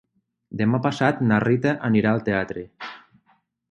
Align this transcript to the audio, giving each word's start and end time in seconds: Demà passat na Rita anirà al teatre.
Demà 0.61 0.79
passat 0.85 1.21
na 1.33 1.39
Rita 1.45 1.77
anirà 1.91 2.17
al 2.17 2.27
teatre. 2.31 2.69